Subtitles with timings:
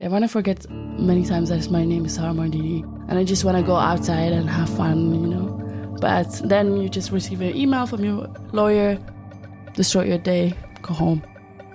[0.00, 3.44] I want to forget many times that my name is Sarah Mardini and I just
[3.44, 5.96] want to go outside and have fun, you know.
[6.00, 8.96] But then you just receive an email from your lawyer,
[9.74, 11.24] destroy your day, go home.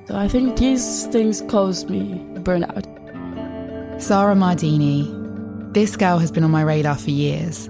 [0.05, 2.86] So I think these things caused me burnout.
[4.01, 5.74] Sarah Mardini.
[5.74, 7.69] This girl has been on my radar for years.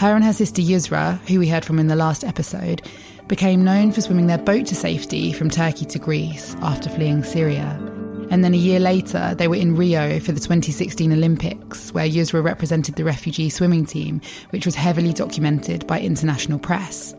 [0.00, 2.82] Her and her sister Yusra, who we heard from in the last episode,
[3.28, 7.91] became known for swimming their boat to safety from Turkey to Greece after fleeing Syria.
[8.32, 12.42] And then a year later, they were in Rio for the 2016 Olympics, where Yusra
[12.42, 17.14] represented the refugee swimming team, which was heavily documented by international press.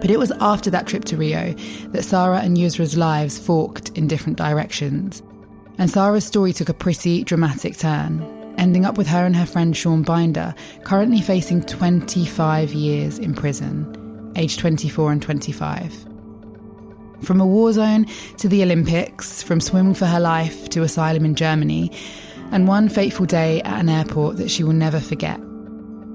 [0.00, 1.52] But it was after that trip to Rio
[1.88, 5.22] that Sarah and Yusra's lives forked in different directions.
[5.76, 8.22] And Sarah's story took a pretty dramatic turn,
[8.56, 14.32] ending up with her and her friend Sean Binder currently facing 25 years in prison,
[14.34, 16.15] aged 24 and 25.
[17.22, 18.06] From a war zone
[18.38, 21.90] to the Olympics, from swimming for her life to asylum in Germany,
[22.52, 25.40] and one fateful day at an airport that she will never forget.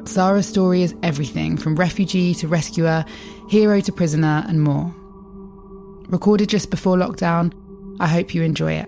[0.05, 3.05] Sarah's story is everything from refugee to rescuer,
[3.49, 4.93] hero to prisoner, and more.
[6.09, 7.53] Recorded just before lockdown,
[7.99, 8.87] I hope you enjoy it.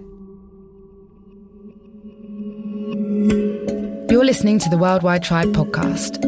[4.12, 6.24] You're listening to the Worldwide Tribe podcast.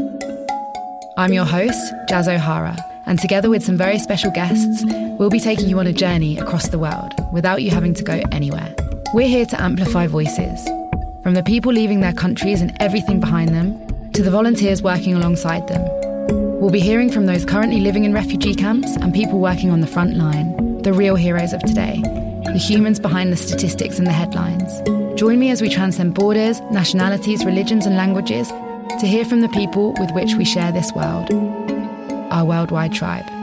[1.17, 2.75] I'm your host, Jazz O'Hara
[3.05, 4.83] and together with some very special guests,
[5.19, 8.21] we'll be taking you on a journey across the world without you having to go
[8.31, 8.73] anywhere.
[9.13, 10.65] We're here to amplify voices,
[11.21, 15.67] from the people leaving their countries and everything behind them, to the volunteers working alongside
[15.67, 15.83] them.
[16.59, 19.87] We'll be hearing from those currently living in refugee camps and people working on the
[19.87, 22.01] front line, the real heroes of today,
[22.45, 24.81] the humans behind the statistics and the headlines.
[25.19, 28.47] Join me as we transcend borders, nationalities, religions, and languages
[28.99, 31.29] to hear from the people with which we share this world
[32.35, 33.34] our worldwide tribe.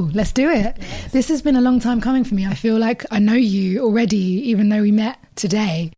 [0.00, 0.78] Cool, let's do it.
[0.80, 1.12] Yes.
[1.12, 2.46] This has been a long time coming for me.
[2.46, 4.16] I feel like I know you already,
[4.48, 5.92] even though we met today.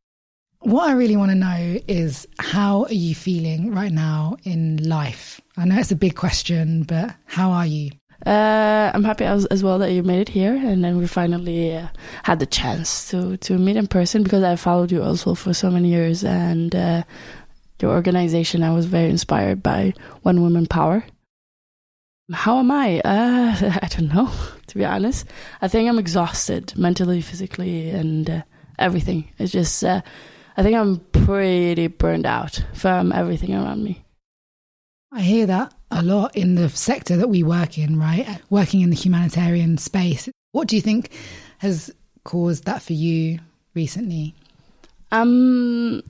[0.59, 5.41] What I really want to know is how are you feeling right now in life?
[5.57, 7.93] I know it's a big question, but how are you?
[8.27, 11.77] Uh, I'm happy as, as, well that you made it here, and then we finally
[11.77, 11.87] uh,
[12.25, 15.71] had the chance to to meet in person because I followed you also for so
[15.71, 17.05] many years, and uh,
[17.81, 21.05] your organization I was very inspired by One Woman Power,
[22.33, 23.01] how am I?
[23.01, 24.31] Uh, I don't know,
[24.67, 25.27] to be honest.
[25.61, 28.43] I think I'm exhausted mentally, physically, and uh,
[28.79, 29.31] everything.
[29.39, 30.03] It's just, uh,
[30.57, 34.05] I think I'm pretty burned out from everything around me.
[35.13, 38.41] I hear that a lot in the sector that we work in, right?
[38.49, 40.29] Working in the humanitarian space.
[40.53, 41.11] What do you think
[41.59, 41.91] has
[42.25, 43.39] caused that for you
[43.75, 44.35] recently?
[45.11, 46.03] Um,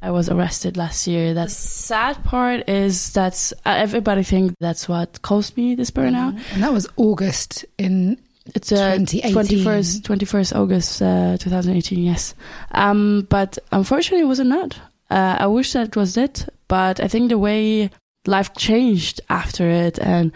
[0.00, 1.34] I was arrested last year.
[1.34, 6.34] The sad part is that uh, everybody thinks that's what caused me this burnout.
[6.34, 6.54] Mm-hmm.
[6.54, 8.18] And that was August in
[8.54, 12.34] it's uh, 21st, 21st August uh, 2018, yes.
[12.72, 14.78] Um, but unfortunately, it wasn't that.
[15.10, 17.90] Uh, I wish that was it, but I think the way
[18.26, 20.32] life changed after it and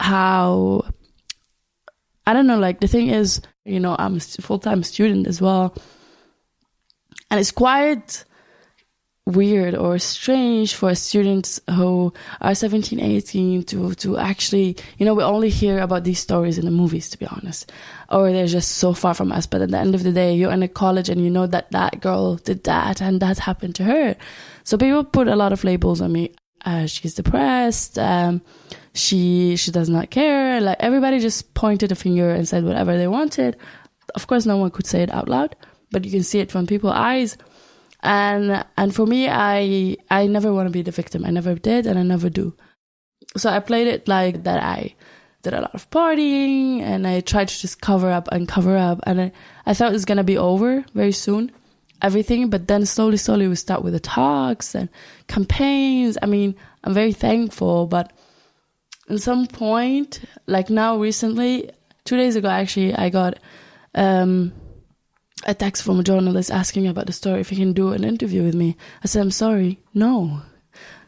[0.00, 0.84] how,
[2.26, 5.40] I don't know, like the thing is, you know, I'm a full time student as
[5.40, 5.76] well.
[7.30, 8.24] And it's quite
[9.26, 12.12] weird or strange for students who
[12.42, 16.66] are 17 18 to to actually you know we only hear about these stories in
[16.66, 17.72] the movies to be honest.
[18.10, 19.46] Or they're just so far from us.
[19.46, 21.70] But at the end of the day you're in a college and you know that
[21.70, 24.14] that girl did that and that happened to her.
[24.62, 26.34] So people put a lot of labels on me.
[26.64, 27.98] Uh, she's depressed.
[27.98, 28.42] Um,
[28.92, 30.60] she she does not care.
[30.60, 33.56] Like everybody just pointed a finger and said whatever they wanted.
[34.14, 35.56] Of course no one could say it out loud
[35.90, 37.38] but you can see it from people's eyes
[38.04, 41.24] and and for me i i never want to be the victim.
[41.24, 42.54] I never did and i never do.
[43.36, 44.94] So i played it like that i
[45.42, 49.00] did a lot of partying and i tried to just cover up and cover up.
[49.04, 49.32] And i,
[49.66, 51.50] I thought it was going to be over very soon
[52.02, 52.50] everything.
[52.50, 54.88] But then slowly slowly we start with the talks and
[55.26, 56.18] campaigns.
[56.22, 56.54] I mean
[56.84, 58.12] i'm very thankful but
[59.10, 61.70] at some point like now recently
[62.04, 63.38] two days ago actually i got
[63.94, 64.52] um
[65.46, 68.04] a text from a journalist asking me about the story if he can do an
[68.04, 68.76] interview with me.
[69.02, 70.42] I said, I'm sorry, no.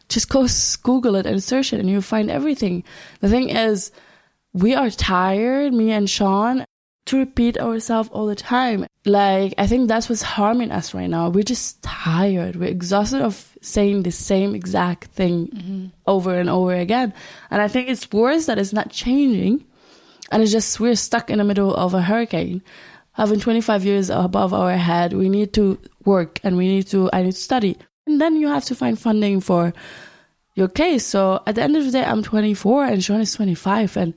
[0.09, 0.47] Just go
[0.83, 2.83] Google it and search it and you'll find everything.
[3.19, 3.91] The thing is,
[4.53, 6.65] we are tired, me and Sean.
[7.07, 8.85] to repeat ourselves all the time.
[9.05, 11.29] Like, I think that's what's harming us right now.
[11.29, 12.57] We're just tired.
[12.57, 15.85] We're exhausted of saying the same exact thing mm-hmm.
[16.05, 17.13] over and over again.
[17.49, 19.65] And I think it's worse that it's not changing.
[20.31, 22.61] And it's just, we're stuck in the middle of a hurricane.
[23.17, 27.23] Having 25 years above our head, we need to work and we need to, I
[27.23, 27.77] need to study.
[28.05, 29.73] And then you have to find funding for
[30.53, 31.05] your case.
[31.05, 33.97] So at the end of the day, I'm 24 and Sean is 25.
[33.97, 34.13] And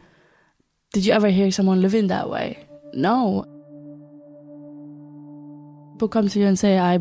[0.93, 2.67] did you ever hear someone living that way?
[2.93, 3.45] No.
[5.95, 7.01] People come to you and say, I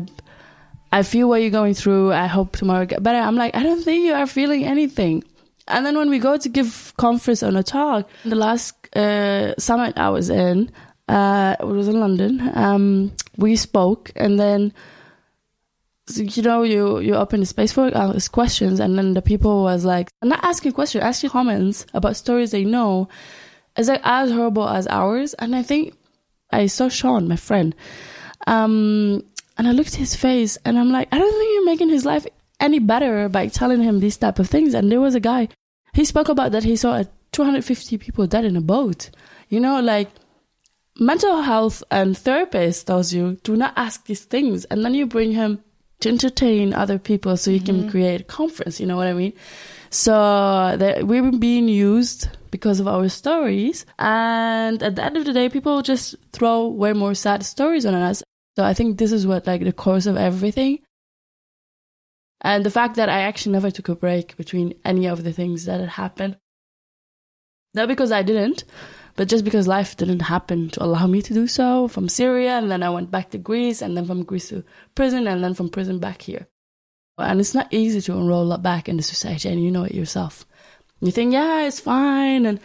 [0.92, 2.12] I feel what you're going through.
[2.12, 3.18] I hope tomorrow get better.
[3.18, 5.22] I'm like, I don't think you are feeling anything.
[5.68, 9.96] And then when we go to give conference on a talk, the last uh, summit
[9.96, 10.70] I was in,
[11.10, 12.50] uh, it was in London.
[12.54, 14.72] Um, we spoke, and then
[16.14, 19.84] you know you you open the space for uh, questions, and then the people was
[19.84, 23.08] like, "I'm not asking questions, asking comments about stories they know,
[23.76, 25.34] is like as horrible as ours.
[25.34, 25.94] And I think
[26.52, 27.74] I saw Sean, my friend,
[28.46, 29.24] um,
[29.58, 32.04] and I looked at his face, and I'm like, I don't think you're making his
[32.04, 32.26] life
[32.60, 34.74] any better by telling him these type of things.
[34.74, 35.48] And there was a guy,
[35.92, 37.02] he spoke about that he saw
[37.32, 39.10] 250 people dead in a boat.
[39.48, 40.08] You know, like
[41.00, 45.32] mental health and therapist tells you do not ask these things, and then you bring
[45.32, 45.64] him
[46.00, 47.80] to entertain other people so you mm-hmm.
[47.82, 48.78] can create a conference.
[48.78, 49.32] You know what I mean?
[49.90, 50.12] So
[50.78, 53.86] that we were being used because of our stories.
[53.98, 57.94] And at the end of the day, people just throw way more sad stories on
[57.94, 58.22] us.
[58.56, 60.78] So I think this is what like the cause of everything.
[62.40, 65.66] And the fact that I actually never took a break between any of the things
[65.66, 66.36] that had happened.
[67.74, 68.64] Not because I didn't,
[69.20, 72.52] but just because life didn't happen to allow me to do so from Syria.
[72.52, 74.64] And then I went back to Greece and then from Greece to
[74.94, 76.46] prison and then from prison back here.
[77.18, 80.46] And it's not easy to enroll back into society and you know it yourself.
[81.02, 82.60] You think, yeah, it's fine and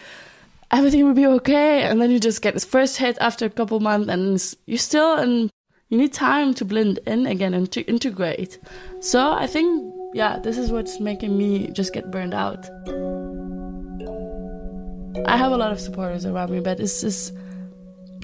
[0.72, 1.82] everything will be okay.
[1.82, 5.16] And then you just get this first hit after a couple months and you're still
[5.16, 5.50] and
[5.90, 8.60] you need time to blend in again and to integrate.
[9.02, 12.66] So I think, yeah, this is what's making me just get burned out.
[15.24, 17.34] I have a lot of supporters around me, but it's just,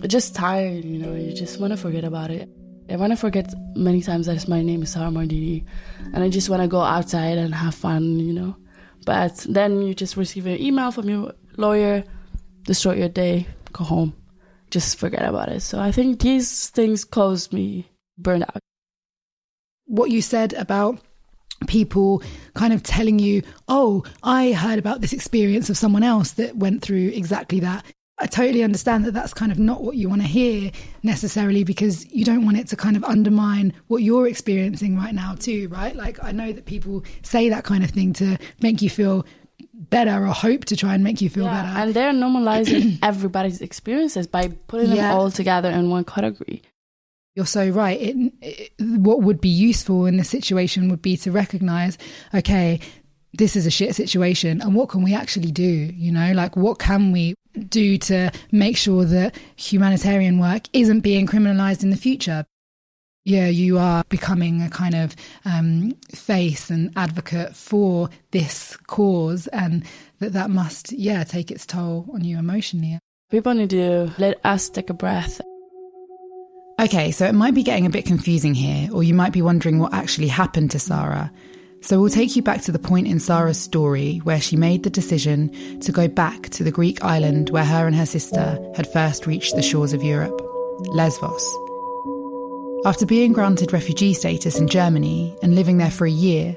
[0.08, 2.50] just tired, you know, you just want to forget about it.
[2.90, 5.66] I want to forget many times that my name is Sarah Mardini
[6.14, 8.58] and I just want to go outside and have fun, you know.
[9.06, 12.04] But then you just receive an email from your lawyer,
[12.64, 14.14] destroy your day, go home,
[14.70, 15.62] just forget about it.
[15.62, 17.90] So I think these things caused me
[18.22, 18.60] burnout.
[19.86, 21.00] What you said about
[21.68, 22.22] people
[22.54, 26.82] kind of telling you, oh, I heard about this experience of someone else that went
[26.82, 27.86] through exactly that.
[28.20, 30.72] I totally understand that that's kind of not what you want to hear
[31.02, 35.34] necessarily because you don't want it to kind of undermine what you're experiencing right now,
[35.34, 35.96] too, right?
[35.96, 39.26] Like, I know that people say that kind of thing to make you feel
[39.74, 41.80] better or hope to try and make you feel yeah, better.
[41.80, 45.14] And they're normalizing everybody's experiences by putting them yeah.
[45.14, 46.62] all together in one category.
[47.36, 48.00] You're so right.
[48.00, 51.98] It, it, what would be useful in this situation would be to recognize,
[52.34, 52.80] okay,
[53.34, 56.34] this is a shit situation and what can we actually do you know?
[56.34, 57.36] Like what can we
[57.70, 62.46] do to make sure that humanitarian work isn't being criminalized in the future?
[63.24, 69.86] Yeah you are becoming a kind of um, face and advocate for this cause and
[70.20, 73.00] that that must yeah take its toll on you emotionally.
[73.30, 75.40] People need to let us take a breath
[76.82, 79.80] okay so it might be getting a bit confusing here or you might be wondering
[79.80, 81.32] what actually happened to sarah
[81.84, 84.90] so we'll take you back to the point in Sarah's story where she made the
[84.92, 89.26] decision to go back to the Greek island where her and her sister had first
[89.26, 90.40] reached the shores of Europe,
[90.82, 91.44] Lesvos.
[92.86, 96.56] After being granted refugee status in Germany and living there for a year,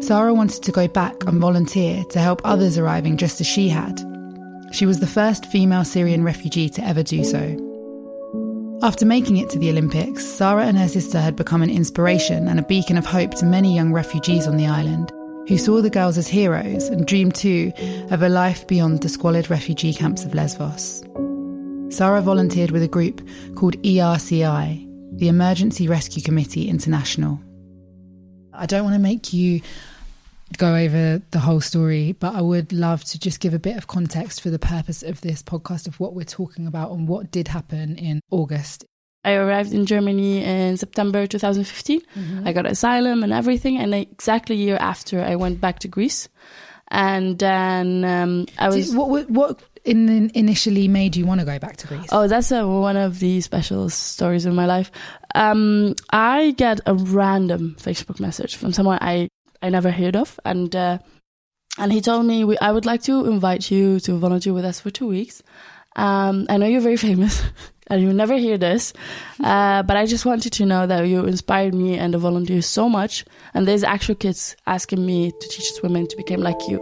[0.00, 4.00] Sarah wanted to go back and volunteer to help others arriving just as she had.
[4.72, 7.69] She was the first female Syrian refugee to ever do so.
[8.82, 12.58] After making it to the Olympics, Sarah and her sister had become an inspiration and
[12.58, 15.12] a beacon of hope to many young refugees on the island,
[15.48, 17.72] who saw the girls as heroes and dreamed too
[18.10, 21.04] of a life beyond the squalid refugee camps of Lesvos.
[21.94, 23.20] Sarah volunteered with a group
[23.54, 27.38] called ERCI, the Emergency Rescue Committee International.
[28.54, 29.60] I don't want to make you
[30.58, 33.86] go over the whole story, but I would love to just give a bit of
[33.86, 37.48] context for the purpose of this podcast of what we're talking about and what did
[37.48, 38.84] happen in August.
[39.24, 42.00] I arrived in Germany in September 2015.
[42.00, 42.48] Mm-hmm.
[42.48, 46.28] I got asylum and everything, and exactly a year after, I went back to Greece.
[46.88, 48.94] And then um, I was.
[48.94, 52.08] what, what in, initially made you want to go back to Greece?
[52.10, 54.90] Oh, that's a, one of the special stories in my life.
[55.34, 59.28] Um, I get a random Facebook message from someone I
[59.62, 60.98] I never heard of, and uh,
[61.78, 64.90] and he told me I would like to invite you to volunteer with us for
[64.90, 65.42] two weeks.
[65.96, 67.42] Um, I know you're very famous.
[67.90, 68.92] and you'll never hear this,
[69.42, 72.88] uh, but I just wanted to know that you inspired me and the volunteers so
[72.88, 73.24] much.
[73.52, 76.78] And there's actual kids asking me to teach women to become like you.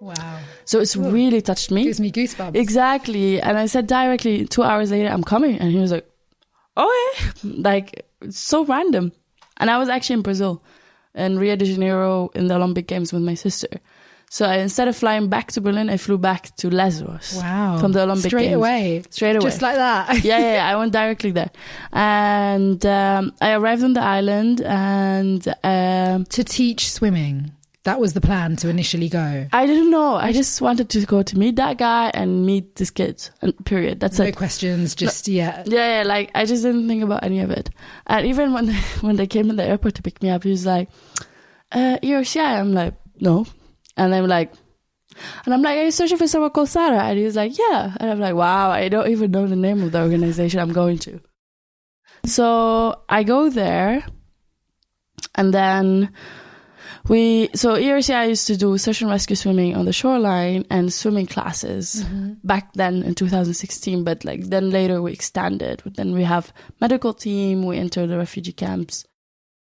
[0.00, 0.40] Wow.
[0.64, 1.10] So it's Ooh.
[1.10, 1.84] really touched me.
[1.84, 2.54] Gives me goosebumps.
[2.54, 3.40] Exactly.
[3.40, 5.58] And I said directly two hours later, I'm coming.
[5.58, 6.06] And he was like,
[6.76, 7.32] oh, yeah.
[7.44, 9.12] Like, so random.
[9.56, 10.62] And I was actually in Brazil,
[11.14, 13.68] in Rio de Janeiro, in the Olympic Games with my sister.
[14.32, 17.34] So I, instead of flying back to Berlin, I flew back to Lesbos.
[17.36, 17.78] Wow.
[17.78, 18.54] From the Olympic Straight Games.
[18.54, 19.02] away.
[19.10, 19.44] Straight away.
[19.44, 20.24] Just like that.
[20.24, 21.50] yeah, yeah, yeah, I went directly there.
[21.92, 27.50] And um, I arrived on the island and um, to teach swimming.
[27.84, 29.46] That was the plan to initially go.
[29.52, 30.14] I didn't know.
[30.14, 33.26] I just wanted to go to meet that guy and meet this kid.
[33.40, 34.00] And period.
[34.00, 34.36] That's no it.
[34.36, 35.62] questions, just yeah.
[35.66, 37.70] Yeah, yeah, like I just didn't think about any of it.
[38.06, 40.50] And even when they, when they came in the airport to pick me up, he
[40.50, 40.90] was like,
[41.72, 43.46] uh, "You're shy." I'm like, "No,"
[43.96, 44.52] and I'm like,
[45.46, 47.96] and I'm like, "Are you searching for someone called Sarah?" And he was like, "Yeah,"
[47.98, 50.98] and I'm like, "Wow, I don't even know the name of the organization I'm going
[50.98, 51.18] to."
[52.26, 54.04] So I go there,
[55.34, 56.12] and then
[57.10, 61.26] we so ERCI used to do search and rescue swimming on the shoreline and swimming
[61.26, 62.04] classes
[62.44, 67.66] back then in 2016 but like then later we extended then we have medical team
[67.66, 69.04] we enter the refugee camps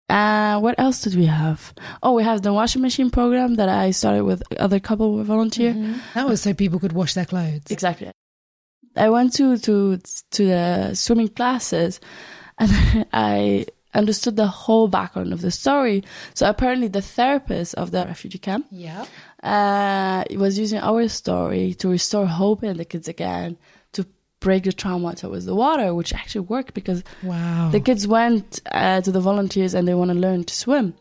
[0.09, 1.73] uh, what else did we have?
[2.03, 5.73] Oh, we have the washing machine program that I started with other couple volunteer.
[6.13, 7.71] That was so people could wash their clothes.
[7.71, 8.11] Exactly.
[8.95, 9.97] I went to to
[10.33, 11.99] to the swimming classes,
[12.59, 16.03] and I understood the whole background of the story.
[16.35, 19.05] So apparently, the therapist of the refugee camp Yeah.
[19.43, 23.57] uh, was using our story to restore hope in the kids again,
[23.93, 24.07] to
[24.41, 27.69] break the trauma towards the water, which actually worked because Wow.
[27.71, 30.95] the kids went uh, to the volunteers and they want to learn to swim.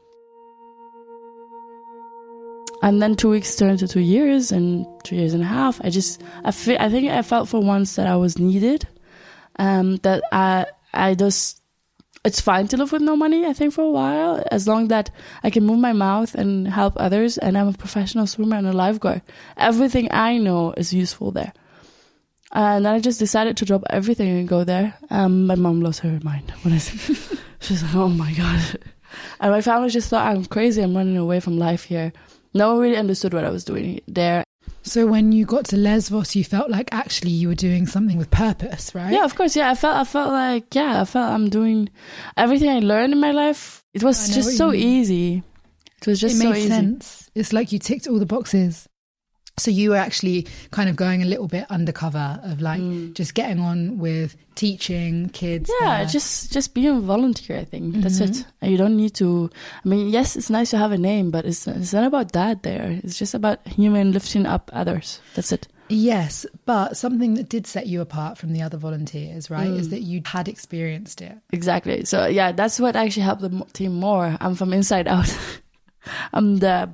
[2.83, 5.79] And then two weeks turned to two years and two years and a half.
[5.83, 8.87] I just, I, fe- I think I felt for once that I was needed.
[9.59, 11.60] Um, that I, I just,
[12.23, 13.45] it's fine to live with no money.
[13.45, 15.09] I think for a while, as long that
[15.43, 17.37] I can move my mouth and help others.
[17.37, 19.21] And I'm a professional swimmer and a lifeguard.
[19.57, 21.53] Everything I know is useful there.
[22.53, 24.95] And then I just decided to drop everything and go there.
[25.09, 27.17] Um, my mom lost her mind when I said,
[27.59, 28.79] she's like, oh my God.
[29.39, 30.81] And my family just thought I'm crazy.
[30.81, 32.13] I'm running away from life here.
[32.53, 34.43] No one really understood what I was doing there.
[34.83, 38.31] So when you got to Lesbos, you felt like actually you were doing something with
[38.31, 39.13] purpose, right?
[39.13, 39.55] Yeah, of course.
[39.55, 41.89] Yeah, I felt, I felt like, yeah, I felt I'm doing
[42.35, 43.83] everything I learned in my life.
[43.93, 44.81] It was just so mean.
[44.81, 45.43] easy.
[46.01, 46.67] It was just it so made easy.
[46.69, 47.29] sense.
[47.35, 48.87] It's like you ticked all the boxes.
[49.61, 52.81] So you were actually kind of going a little bit undercover of like
[53.13, 55.69] just getting on with teaching kids.
[55.69, 55.73] Mm.
[55.81, 56.07] Yeah, there.
[56.07, 57.57] just just being a volunteer.
[57.59, 58.39] I think that's Mm-hmm.
[58.41, 58.45] it.
[58.61, 59.49] And you don't need to.
[59.85, 62.63] I mean, yes, it's nice to have a name, but it's it's not about that.
[62.63, 65.19] There, it's just about human lifting up others.
[65.35, 65.67] That's it.
[65.93, 69.77] Yes, but something that did set you apart from the other volunteers, right, Mm.
[69.79, 71.35] is that you had experienced it.
[71.51, 72.05] Exactly.
[72.05, 74.37] So yeah, that's what actually helped the team more.
[74.39, 75.27] I'm from inside out.
[76.33, 76.89] I'm the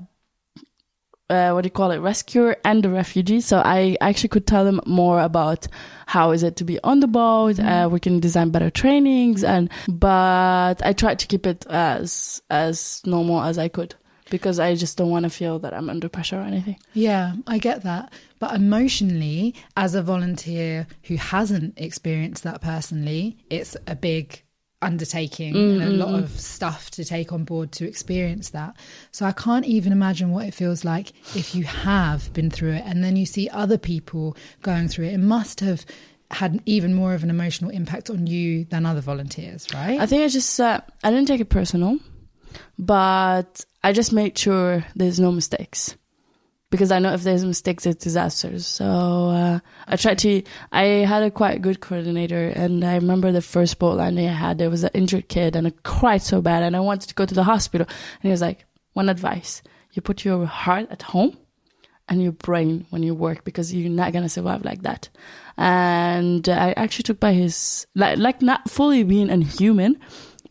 [1.29, 3.41] uh, what do you call it, rescuer and the refugee.
[3.41, 5.67] So I actually could tell them more about
[6.05, 7.59] how is it to be on the boat.
[7.59, 13.01] Uh, we can design better trainings, and but I tried to keep it as as
[13.05, 13.95] normal as I could
[14.29, 16.77] because I just don't want to feel that I'm under pressure or anything.
[16.93, 18.11] Yeah, I get that.
[18.39, 24.43] But emotionally, as a volunteer who hasn't experienced that personally, it's a big
[24.81, 28.75] undertaking and a lot of stuff to take on board to experience that.
[29.11, 32.83] So I can't even imagine what it feels like if you have been through it
[32.85, 35.13] and then you see other people going through it.
[35.13, 35.85] It must have
[36.29, 39.99] had even more of an emotional impact on you than other volunteers, right?
[39.99, 41.97] I think I just uh, I didn't take it personal,
[42.77, 45.95] but I just made sure there's no mistakes
[46.69, 48.67] because I know if there's mistakes, it's disasters.
[48.67, 50.43] So uh, I tried to.
[50.71, 54.57] I had a quite good coordinator, and I remember the first boat landing I had.
[54.57, 57.25] There was an injured kid, and I cried so bad, and I wanted to go
[57.25, 57.87] to the hospital.
[57.87, 59.61] And he was like, "One advice:
[59.93, 61.37] you put your heart at home."
[62.09, 65.09] And your brain when you work because you're not gonna survive like that.
[65.57, 69.99] And I actually took by his like like not fully being inhuman,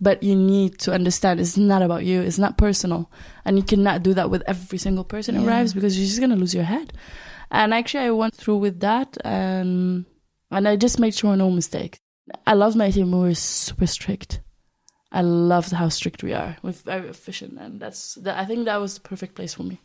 [0.01, 3.11] but you need to understand it's not about you it's not personal.
[3.45, 5.49] And you cannot do that with every single person who Yeah.
[5.49, 6.93] arrives because you're just going to lose your head.
[7.51, 10.05] And actually i went through with that and
[10.51, 11.99] and i just made sure no mistake
[12.47, 14.41] i love my team we were super strict.
[15.13, 18.81] I loved how strict we are we're very efficient and that's that, i think that
[18.81, 19.81] was the perfect place for me.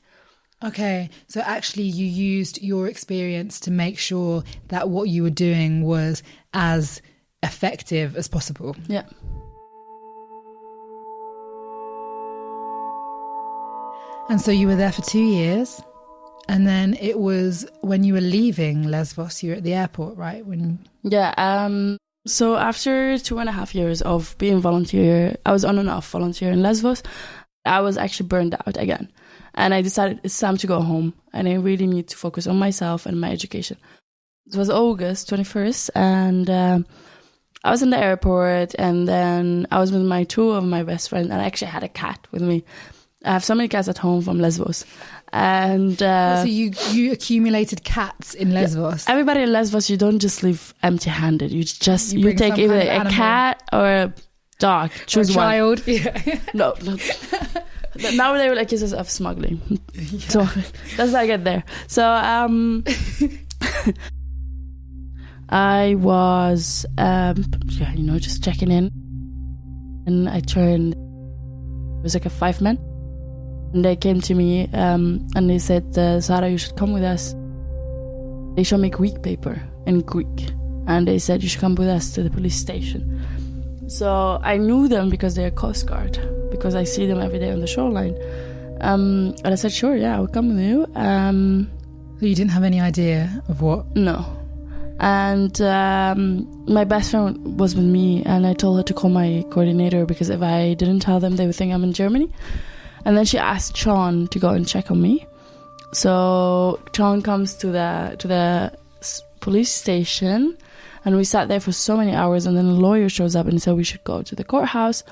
[0.63, 5.81] Okay, so actually, you used your experience to make sure that what you were doing
[5.81, 6.21] was
[6.53, 7.01] as
[7.41, 8.75] effective as possible.
[8.87, 9.05] yeah
[14.31, 15.81] And so you were there for two years.
[16.47, 20.45] And then it was when you were leaving Lesbos, you were at the airport, right?
[20.45, 21.33] When Yeah.
[21.35, 21.97] Um.
[22.25, 26.09] So after two and a half years of being volunteer, I was on and off
[26.09, 27.03] volunteer in Lesbos.
[27.65, 29.11] I was actually burned out again,
[29.53, 32.57] and I decided it's time to go home, and I really need to focus on
[32.57, 33.75] myself and my education.
[34.47, 36.85] It was August twenty first, and um,
[37.65, 41.09] I was in the airport, and then I was with my two of my best
[41.09, 42.63] friends, and I actually had a cat with me.
[43.23, 44.83] I have so many cats at home from Lesbos,
[45.31, 49.07] and uh, so you you accumulated cats in Lesbos.
[49.07, 51.51] everybody in Lesbos, you don't just leave empty-handed.
[51.51, 53.13] You just You you, take either a animal.
[53.13, 54.13] cat or a
[54.59, 54.89] dog.
[54.89, 55.37] Or a Choose one.
[55.37, 55.87] child.
[55.87, 56.39] Yeah.
[56.53, 56.97] No, no.
[58.15, 59.59] now they accuse us of smuggling.
[60.29, 60.47] So
[60.97, 61.63] let's not get there.
[61.87, 62.83] So um,
[65.49, 68.85] I was um, yeah, you know, just checking in,
[70.07, 70.93] and I turned.
[70.93, 72.77] It was like a five men,
[73.73, 77.03] and they came to me um, and they said, uh, "Sarah, you should come with
[77.03, 77.33] us."
[78.55, 80.51] They showed me Greek paper in Greek,
[80.87, 83.01] and they said you should come with us to the police station.
[83.87, 86.19] So I knew them because they're Coast Guard,
[86.51, 88.15] because I see them every day on the shoreline.
[88.81, 90.87] Um, and I said, sure, yeah, I'll come with you.
[90.95, 91.69] Um,
[92.19, 93.95] You didn't have any idea of what.
[93.95, 94.25] no.
[94.99, 99.43] And um, my best friend was with me, and I told her to call my
[99.49, 102.29] coordinator because if I didn't tell them, they would think I'm in Germany.
[103.05, 105.25] And then she asked Sean to go and check on me.
[105.93, 108.77] So Sean comes to the to the
[109.41, 110.57] police station,
[111.03, 112.45] and we sat there for so many hours.
[112.45, 115.03] And then a lawyer shows up and said we should go to the courthouse,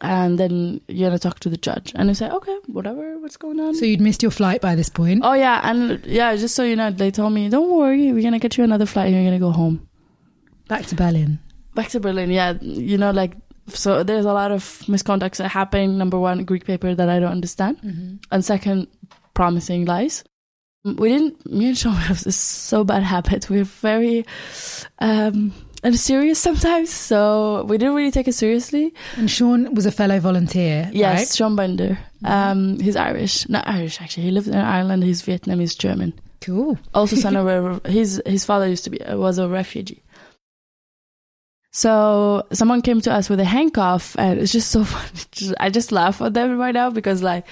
[0.00, 1.92] and then you're gonna talk to the judge.
[1.94, 3.74] And I said, okay, whatever, what's going on?
[3.76, 5.20] So you'd missed your flight by this point.
[5.22, 8.38] Oh yeah, and yeah, just so you know, they told me, "Don't worry, we're gonna
[8.40, 9.06] get you another flight.
[9.08, 9.86] and You're gonna go home
[10.68, 11.38] Back to Berlin.
[11.74, 13.34] back to Berlin." Yeah, you know, like
[13.76, 14.02] so.
[14.02, 15.98] There's a lot of misconducts that happen.
[15.98, 18.88] Number one, Greek paper that I don't understand, and second,
[19.34, 20.24] promising lies.
[20.84, 21.50] We didn't.
[21.50, 23.48] Me and Sean have this so bad habit.
[23.50, 24.26] We're very
[24.98, 25.52] um
[25.84, 28.94] and serious sometimes, so we didn't really take it seriously.
[29.16, 30.88] And Sean was a fellow volunteer.
[30.92, 31.36] Yes, right?
[31.36, 31.98] Sean Binder.
[32.24, 34.24] Um, he's Irish, not Irish actually.
[34.24, 35.02] He lives in Ireland.
[35.02, 36.12] He's Vietnamese German.
[36.40, 36.76] Cool.
[36.92, 37.46] also son of
[37.84, 40.02] a his his father used to be was a refugee
[41.72, 45.54] so someone came to us with a handcuff and it's just so funny.
[45.58, 47.46] I just laugh at them right now because like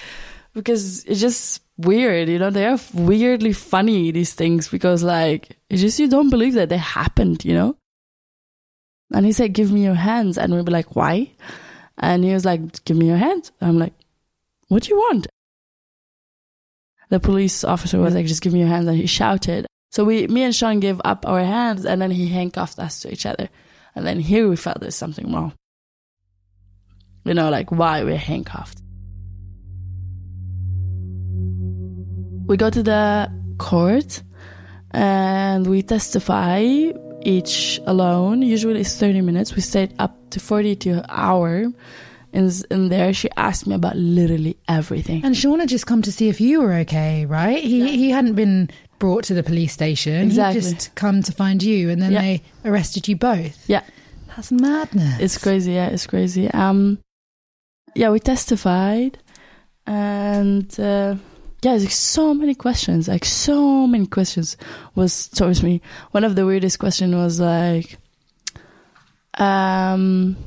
[0.53, 2.51] because it's just weird you know?
[2.51, 6.77] They are weirdly funny these things because like it's just you don't believe that they
[6.77, 7.75] happened you know?
[9.11, 10.37] And he said give me your hands.
[10.37, 11.31] And we were like why?
[11.97, 13.51] And he was like give me your hands.
[13.59, 13.93] I'm like
[14.67, 15.27] what do you want?
[17.09, 18.87] The police officer was like, just give me your hands.
[18.87, 19.67] And he shouted.
[19.91, 23.11] So we, me and Sean gave up our hands and then he handcuffed us to
[23.11, 23.49] each other.
[23.95, 25.53] And then here we felt there's something wrong.
[27.25, 28.81] You know, like why we're handcuffed.
[32.47, 34.23] We go to the court
[34.91, 36.91] and we testify
[37.23, 38.41] each alone.
[38.41, 39.55] Usually it's 30 minutes.
[39.55, 41.67] We stayed up to 40 to an hour.
[42.33, 45.23] In, in there, she asked me about literally everything.
[45.25, 47.61] And had just come to see if you were okay, right?
[47.61, 48.69] He he hadn't been
[49.01, 50.21] brought to the police station.
[50.29, 50.61] Exactly.
[50.61, 52.21] He'd just come to find you, and then Yeah.
[52.21, 53.57] they arrested you both.
[53.67, 53.81] Yeah.
[54.35, 55.19] That's madness.
[55.19, 56.49] It's crazy, yeah, it's crazy.
[56.51, 56.99] Um,
[57.95, 59.17] yeah, we testified,
[59.85, 61.15] and uh,
[61.63, 64.55] yeah, there's like so many questions, like so many questions
[64.95, 65.81] was towards me.
[66.11, 67.97] One of the weirdest question was like,
[69.37, 70.37] um,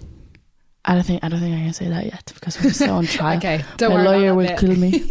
[0.84, 3.06] I don't think I don't think I can say that yet because we're still on
[3.18, 3.36] trial.
[3.38, 3.64] okay.
[3.76, 5.04] Don't My worry lawyer will kill me.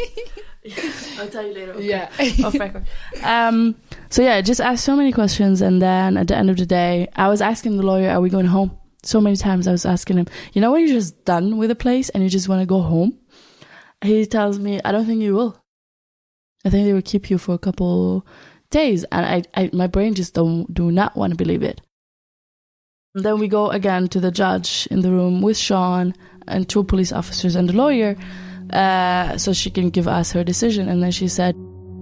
[1.19, 1.80] I'll tell you later.
[1.82, 2.10] Yeah.
[2.43, 2.86] off record.
[3.23, 3.76] Um,
[4.10, 7.08] so yeah, just asked so many questions, and then at the end of the day,
[7.15, 10.17] I was asking the lawyer, "Are we going home?" So many times I was asking
[10.17, 12.65] him, "You know when you're just done with a place and you just want to
[12.65, 13.17] go home?"
[14.04, 15.58] He tells me, "I don't think you will.
[16.65, 18.26] I think they will keep you for a couple
[18.71, 21.82] days," and I, I my brain just don't do not want to believe it.
[23.15, 26.15] And then we go again to the judge in the room with Sean
[26.47, 28.17] and two police officers and the lawyer,
[28.74, 30.90] uh, so she can give us her decision.
[30.90, 31.56] And then she said,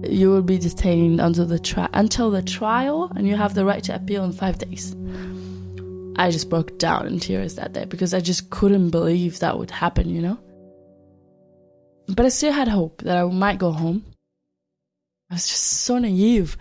[0.08, 3.84] "You will be detained until the tri- until the trial, and you have the right
[3.84, 4.96] to appeal in five days."
[6.16, 9.70] I just broke down in tears that day because I just couldn't believe that would
[9.70, 10.38] happen, you know.
[12.08, 14.04] But I still had hope that I might go home.
[15.30, 16.58] I was just so naive.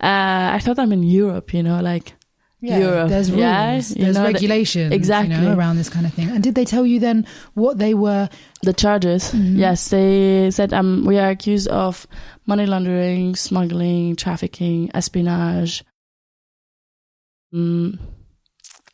[0.00, 2.14] Uh, I thought I'm in Europe, you know, like
[2.62, 3.08] Europe.
[3.08, 3.40] There's rules.
[3.40, 4.92] Yeah, you there's know, the- regulations.
[4.92, 5.34] exactly.
[5.34, 6.28] You know, around this kind of thing.
[6.28, 8.28] And did they tell you then what they were?
[8.62, 9.56] The charges, Mhm.
[9.56, 12.06] yes, they said um, we are accused of
[12.44, 15.82] money laundering, smuggling, trafficking, espionage.
[17.54, 17.98] Mm,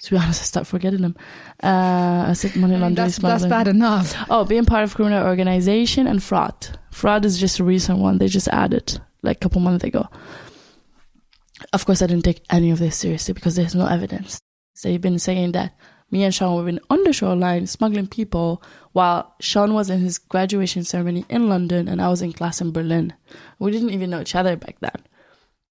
[0.02, 1.16] to be honest, I start forgetting them.
[1.62, 3.50] Uh, I said money laundering, that's, that's smuggling.
[3.50, 4.14] bad enough.
[4.30, 6.78] Oh, being part of criminal organization and fraud.
[6.92, 10.08] Fraud is just a recent one they just added like a couple months ago.
[11.72, 14.40] Of course, I didn't take any of this seriously because there's no evidence.
[14.82, 15.74] They've been saying that
[16.10, 20.84] me and Sean were on the shoreline smuggling people while Sean was in his graduation
[20.84, 23.14] ceremony in London and I was in class in Berlin.
[23.58, 24.92] We didn't even know each other back then.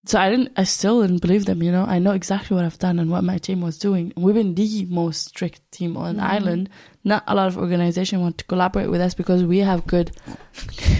[0.07, 1.83] So I didn't, I still didn't believe them, you know.
[1.85, 4.13] I know exactly what I've done and what my team was doing.
[4.15, 6.25] We've been the most strict team on Mm-hmm.
[6.25, 6.69] island.
[7.03, 10.11] Not a lot of organization want to collaborate with us because we have good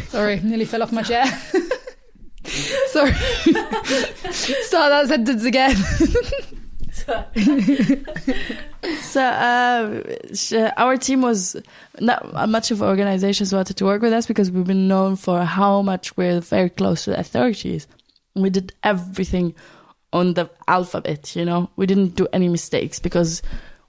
[0.10, 1.26] Sorry, nearly fell off my chair.
[2.88, 3.14] Sorry.
[4.32, 5.76] Start that sentence again.
[9.02, 11.56] So uh, our team was
[12.00, 15.82] not much of organizations wanted to work with us because we've been known for how
[15.82, 17.88] much we're very close to the authorities.
[18.36, 19.56] We did everything
[20.14, 21.70] on the alphabet, you know.
[21.76, 23.42] We didn't do any mistakes because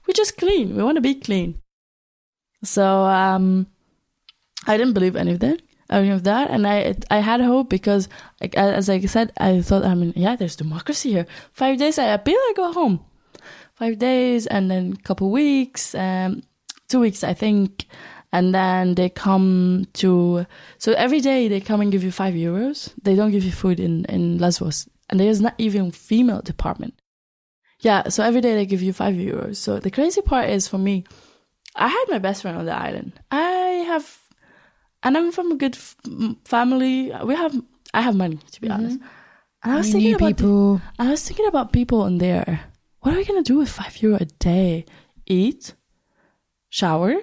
[0.07, 0.75] we're just clean.
[0.75, 1.61] We want to be clean.
[2.63, 3.67] So um,
[4.65, 8.09] I didn't believe any of that, any of that, and I I had hope because,
[8.41, 11.27] like, as I said, I thought, I mean, yeah, there's democracy here.
[11.53, 13.05] Five days, I appeal, I go home
[13.77, 16.41] five days and then a couple weeks, um,
[16.89, 17.85] two weeks, I think.
[18.33, 20.45] And then they come to,
[20.79, 22.91] so every day they come and give you five euros.
[23.01, 24.89] They don't give you food in, in Lesbos.
[25.09, 26.95] And there's not even female department.
[27.79, 28.09] Yeah.
[28.09, 29.57] So every day they give you five euros.
[29.57, 31.05] So the crazy part is for me,
[31.75, 33.13] I had my best friend on the island.
[33.31, 34.19] I have,
[35.03, 35.95] and I'm from a good f-
[36.45, 37.11] family.
[37.23, 37.55] We have,
[37.93, 38.77] I have money to be mm-hmm.
[38.77, 38.99] honest.
[39.63, 40.81] And I was thinking about the- people.
[40.99, 42.61] I was thinking about people in there.
[43.01, 44.85] What are we gonna do with five euro a day?
[45.25, 45.75] Eat,
[46.69, 47.15] shower.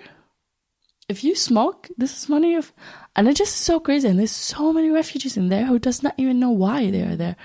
[1.08, 2.72] If you smoke, this is money of,
[3.14, 4.08] and it's just is so crazy.
[4.08, 7.16] And there's so many refugees in there who does not even know why they are
[7.16, 7.36] there.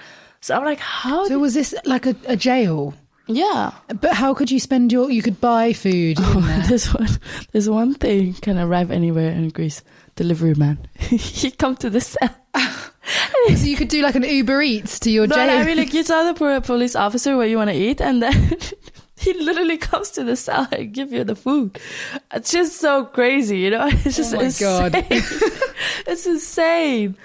[0.41, 1.25] So I'm like, how?
[1.27, 2.93] So was this like a, a jail?
[3.27, 3.71] yeah.
[3.87, 5.11] But how could you spend your?
[5.11, 6.19] You could buy food.
[6.19, 6.67] in oh, there.
[6.67, 7.07] This one,
[7.51, 9.83] there's one thing can arrive anywhere in Greece.
[10.19, 10.77] Delivery man.
[10.99, 12.35] he come to the cell.
[13.55, 15.49] so you could do like an Uber Eats to your No, jail.
[15.59, 18.33] I mean, like you tell the police officer what you want to eat, and then
[19.17, 21.79] he literally comes to the cell and give you the food.
[22.33, 23.87] It's just so crazy, you know.
[23.87, 24.91] It's just Oh my insane.
[24.91, 25.05] God.
[26.05, 27.15] it's insane.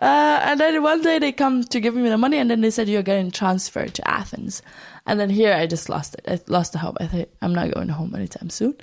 [0.00, 2.70] Uh, and then one day they come to give me the money, and then they
[2.72, 4.60] said you're getting transferred to Athens.
[5.06, 6.24] And then here I just lost it.
[6.26, 6.96] I lost the hope.
[7.00, 8.74] I think I'm not going home anytime soon.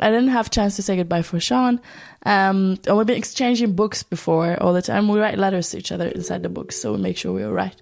[0.00, 1.80] I didn't have chance to say goodbye for Sean.
[2.24, 5.08] Um, and we've been exchanging books before all the time.
[5.08, 7.74] We write letters to each other inside the books, so we make sure we're right.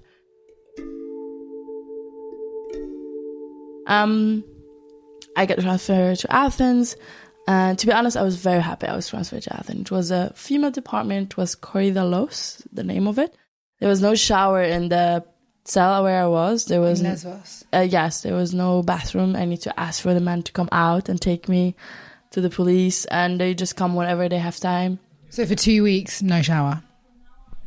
[3.87, 4.45] Um,
[5.37, 6.97] I got transferred to Athens.
[7.49, 9.83] And to be honest, I was very happy I was transferred to Athens.
[9.83, 13.37] It was a female department, it was Korydallos, the name of it.
[13.79, 15.25] There was no shower in the
[15.65, 16.65] cell where I was.
[16.65, 17.65] There was In Lesbos.
[17.73, 19.37] uh, yes, there was no bathroom.
[19.37, 21.77] I need to ask for the man to come out and take me
[22.37, 24.99] to the police, and they just come whenever they have time.
[25.31, 26.83] So for two weeks, no shower.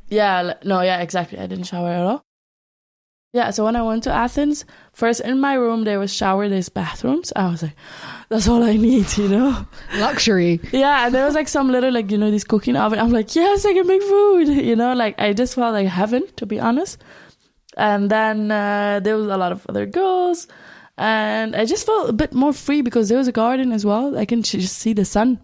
[0.09, 1.39] Yeah, no, yeah, exactly.
[1.39, 2.21] I didn't shower at all.
[3.33, 6.69] Yeah, so when I went to Athens, first in my room there was shower, there's
[6.69, 7.33] bathrooms.
[7.35, 7.75] I was like,
[8.29, 9.65] that's all I need, you know.
[9.97, 10.59] Luxury.
[10.71, 12.99] Yeah, and there was like some little like you know this cooking oven.
[12.99, 14.47] I'm like, yes, I can make food.
[14.69, 17.01] You know, like I just felt like heaven to be honest.
[17.75, 20.47] And then uh, there was a lot of other girls,
[20.99, 24.17] and I just felt a bit more free because there was a garden as well.
[24.17, 25.39] I can just see the sun.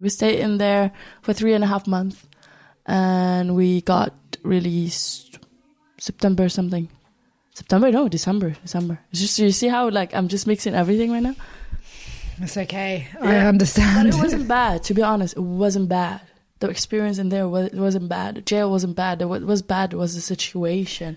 [0.00, 2.26] We stayed in there for three and a half months,
[2.86, 5.38] and we got released
[5.98, 6.88] September something.
[7.54, 9.00] September, no, December, December.
[9.10, 11.34] It's just you see how like I'm just mixing everything right now.
[12.40, 13.08] It's okay.
[13.20, 13.42] I Yeah.
[13.44, 14.08] But understand.
[14.08, 15.36] it wasn't bad, to be honest.
[15.36, 16.20] It wasn't bad.
[16.60, 18.46] The experience in there was it wasn't bad.
[18.46, 19.20] Jail wasn't bad.
[19.22, 21.16] What was bad was the situation.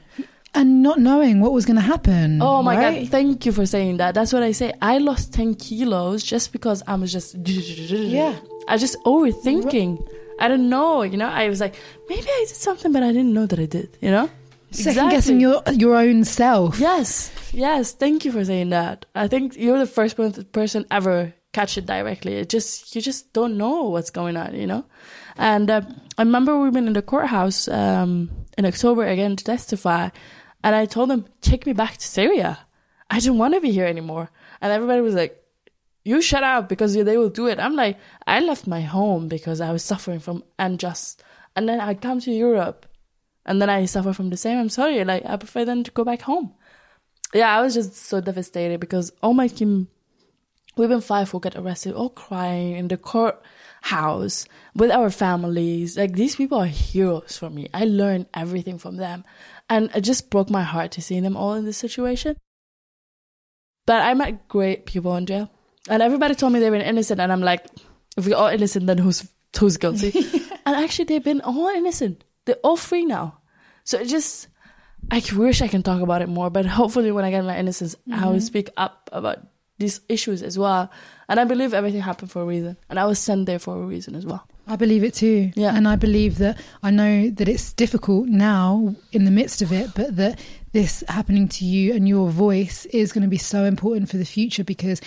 [0.53, 2.41] And not knowing what was going to happen.
[2.41, 2.99] Oh my right?
[3.01, 3.09] god!
[3.09, 4.13] Thank you for saying that.
[4.13, 4.73] That's what I say.
[4.81, 8.37] I lost ten kilos just because I was just Yeah.
[8.67, 10.07] I was just overthinking.
[10.39, 11.03] I don't know.
[11.03, 11.75] You know, I was like,
[12.09, 13.97] maybe I did something, but I didn't know that I did.
[14.01, 14.29] You know,
[14.71, 16.79] Second guessing your your own self.
[16.79, 17.91] Yes, yes.
[17.91, 19.05] Thank you for saying that.
[19.13, 20.17] I think you're the first
[20.51, 22.35] person ever catch it directly.
[22.35, 24.85] It just you just don't know what's going on, you know.
[25.37, 25.81] And uh,
[26.17, 30.09] I remember we went in the courthouse um, in October again to testify,
[30.63, 32.59] and I told them take me back to Syria.
[33.09, 34.31] I didn't want to be here anymore.
[34.61, 35.43] And everybody was like,
[36.03, 39.59] "You shut up because they will do it." I'm like, I left my home because
[39.61, 41.23] I was suffering from unjust,
[41.55, 42.85] and then I come to Europe
[43.45, 44.57] and then I suffer from the same.
[44.57, 46.53] I'm sorry, like I prefer them to go back home.
[47.33, 49.87] Yeah, I was just so devastated because all my team,
[50.75, 54.45] we've been five who got arrested, all crying in the courthouse
[54.75, 55.97] with our families.
[55.97, 57.69] Like these people are heroes for me.
[57.73, 59.23] I learned everything from them,
[59.71, 62.35] and it just broke my heart to see them all in this situation.
[63.85, 65.49] But I met great people in jail,
[65.89, 67.65] and everybody told me they were innocent, and I'm like,
[68.17, 70.11] if we're all innocent, then who's who's guilty?
[70.65, 72.25] and actually, they've been all innocent.
[72.45, 73.39] They're all free now.
[73.85, 74.49] So it just,
[75.09, 77.95] I wish I can talk about it more, but hopefully when I get my innocence,
[78.11, 78.39] I will mm-hmm.
[78.39, 79.39] speak up about
[79.79, 80.91] these issues as well.
[81.31, 82.75] And I believe everything happened for a reason.
[82.89, 84.45] And I was sent there for a reason as well.
[84.67, 85.49] I believe it too.
[85.55, 85.73] Yeah.
[85.73, 89.91] And I believe that I know that it's difficult now in the midst of it,
[89.95, 90.41] but that
[90.73, 94.25] this happening to you and your voice is going to be so important for the
[94.25, 94.99] future because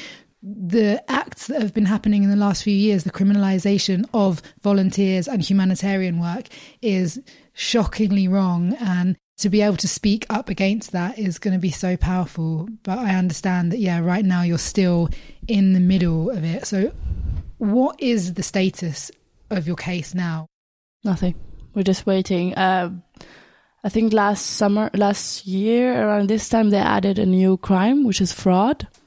[0.43, 5.29] the acts that have been happening in the last few years, the criminalization of volunteers
[5.29, 6.49] and humanitarian work
[6.81, 7.21] is
[7.53, 8.75] shockingly wrong.
[8.81, 12.69] And to be able to speak up against that is going to be so powerful.
[12.83, 15.09] But I understand that, yeah, right now you're still
[15.49, 16.67] in the middle of it.
[16.67, 16.93] So,
[17.59, 19.11] what is the status
[19.51, 20.47] of your case now?
[21.05, 21.35] Nothing.
[21.75, 22.57] We're just waiting.
[22.57, 23.03] Um,
[23.83, 28.21] I think last summer, last year, around this time, they added a new crime, which
[28.21, 28.89] is fraud.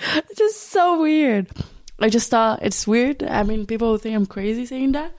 [0.00, 1.48] It's just so weird.
[1.98, 3.24] I just thought it's weird.
[3.24, 5.12] I mean, people will think I'm crazy saying that.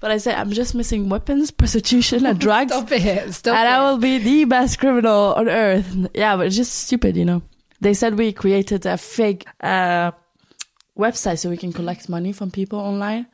[0.00, 2.72] But I said, I'm just missing weapons, prostitution, and drugs.
[2.72, 3.32] Stop it.
[3.34, 3.72] Stop and it.
[3.72, 6.08] I will be the best criminal on earth.
[6.14, 7.42] Yeah, but it's just stupid, you know.
[7.82, 10.12] They said we created a fake uh,
[10.96, 13.26] website so we can collect money from people online.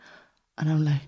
[0.56, 1.02] And I'm like,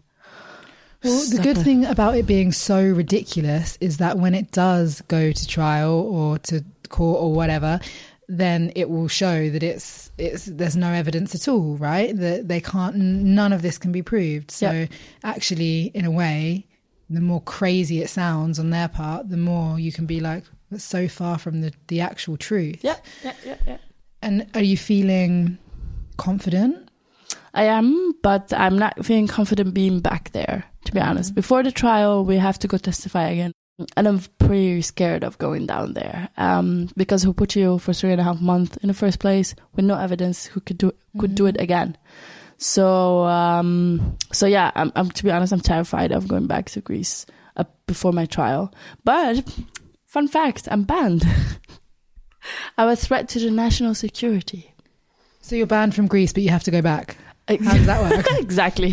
[1.02, 5.32] Well, the good thing about it being so ridiculous is that when it does go
[5.32, 7.80] to trial or to court or whatever,
[8.28, 12.14] then it will show that it's it's there's no evidence at all, right?
[12.14, 14.50] That they can't none of this can be proved.
[14.50, 14.86] So Yeah.
[15.24, 16.66] actually, in a way,
[17.08, 20.84] the more crazy it sounds on their part, the more you can be like, that's
[20.84, 22.82] so far from the the actual truth.
[22.82, 23.78] yeah, yeah, yeah, yeah.
[24.22, 25.58] And are you feeling
[26.16, 26.90] confident?
[27.54, 31.34] I am, but I'm not feeling confident being back there, to be honest.
[31.34, 33.52] Before the trial, we have to go testify again.
[33.96, 36.28] And I'm pretty scared of going down there.
[36.36, 39.54] Um, because who put you for three and a half months in the first place
[39.74, 41.96] with no evidence who could do could do it again.
[42.58, 46.80] So um so yeah, I'm, I'm to be honest, I'm terrified of going back to
[46.82, 47.24] Greece
[47.56, 48.72] uh, before my trial.
[49.02, 49.48] But
[50.10, 51.24] fun fact, I'm banned.
[52.78, 54.74] I'm a threat to the national security.
[55.40, 57.16] So you're banned from Greece, but you have to go back.
[57.48, 58.26] How does that work?
[58.38, 58.92] exactly.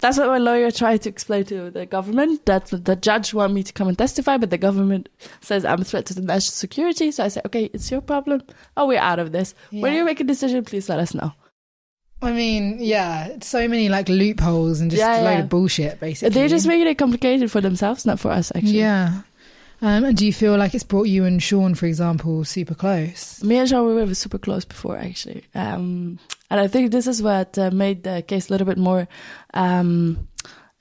[0.00, 2.44] That's what my lawyer tried to explain to the government.
[2.46, 5.08] That the judge want me to come and testify, but the government
[5.40, 7.12] says I'm a threat to the national security.
[7.12, 8.42] So I said, okay, it's your problem.
[8.76, 9.54] Oh, we're out of this.
[9.70, 11.32] When you make a decision, please let us know.
[12.22, 15.38] I mean, yeah, so many like loopholes and just Yeah, a load yeah.
[15.40, 16.34] of bullshit, basically.
[16.34, 18.78] They're just making it complicated for themselves, not for us, actually.
[18.78, 19.22] yeah.
[19.82, 23.42] Um, and do you feel like it's brought you and Sean, for example, super close?
[23.42, 25.44] Me and Sean we were super close before, actually.
[25.56, 29.08] Um, and I think this is what uh, made the case a little bit more
[29.54, 30.28] um,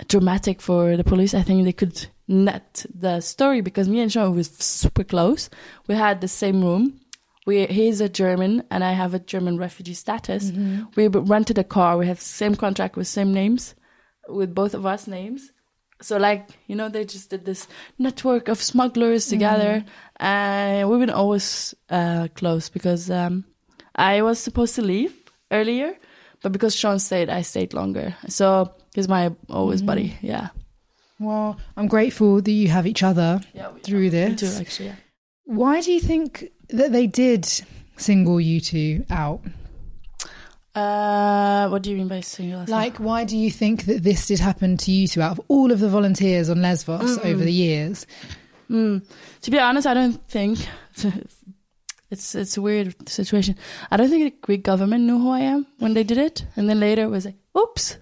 [0.08, 1.34] dramatic for the police.
[1.34, 5.50] I think they could net the story because me and Sean was super close.
[5.88, 7.00] We had the same room.
[7.48, 10.52] We he's a German and I have a German refugee status.
[10.96, 11.98] We rented a car.
[11.98, 13.74] We have same contract with same names,
[14.30, 15.52] with both of us names.
[16.02, 17.68] So like you know they just did this
[18.00, 19.86] network of smugglers together,
[20.18, 23.46] and we've been always uh, close because um,
[23.96, 25.14] I was supposed to leave
[25.52, 25.94] earlier,
[26.42, 28.16] but because Sean stayed, I stayed longer.
[28.28, 30.18] So he's my always buddy.
[30.22, 30.50] Yeah,
[31.20, 33.70] Well, I'm grateful that you have each other yeah.
[33.84, 34.40] Through this.
[34.40, 34.88] too, actually.
[34.88, 34.96] Yeah.
[35.46, 37.46] Why do you think that they did
[37.98, 39.42] single you two out?
[40.74, 42.64] Uh, what do you mean by single?
[42.68, 45.72] Like, why do you think that this did happen to you two out of all
[45.72, 48.08] of the volunteers on Lesbos over the years?
[48.70, 49.06] Mm.
[49.42, 50.60] To be honest, I don't think
[52.10, 53.58] it's it's a weird situation.
[53.90, 56.70] I don't think the Greek government knew who I am when they did it, and
[56.70, 57.98] then later it was like, "Oops,"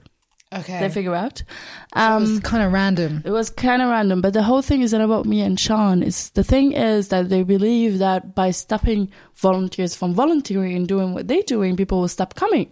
[0.52, 0.80] Okay.
[0.80, 1.42] they figure out.
[1.42, 1.46] it
[1.94, 3.22] Um, was kind of random.
[3.24, 6.02] it was kind of random, but the whole thing isn't about me and Sean.
[6.02, 11.14] It's the thing is that they believe that by stopping volunteers from volunteering and doing
[11.14, 12.72] what they're doing, people will stop coming.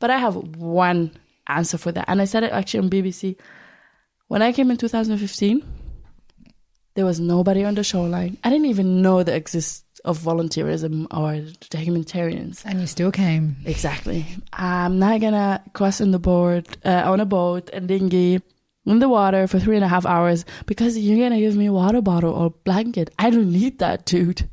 [0.00, 1.12] But I have one
[1.46, 3.36] answer for that, and I said it actually on BBC.
[4.26, 5.62] When I came in 2015,
[6.94, 8.36] there was nobody on the shoreline.
[8.42, 12.62] I didn't even know the exist of volunteerism or the humanitarians.
[12.64, 13.56] And you still came.
[13.64, 14.26] Exactly.
[14.52, 18.40] I'm not gonna cross on the board uh, on a boat and dinghy
[18.84, 21.72] in the water for three and a half hours because you're gonna give me a
[21.72, 23.14] water bottle or blanket.
[23.18, 24.48] I don't need that, dude.